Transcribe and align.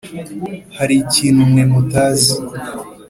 hari 0.77 0.93
ikintu 1.05 1.41
mwe 1.49 1.63
mutazi 1.71 2.33